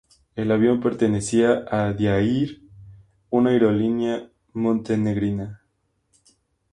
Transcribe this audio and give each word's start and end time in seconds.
El 0.35 0.51
avión 0.51 0.81
pertenecía 0.81 1.63
a 1.69 1.93
Di 1.93 2.07
Air, 2.07 2.59
una 3.29 3.51
aerolínea 3.51 4.31
montenegrina. 4.51 5.61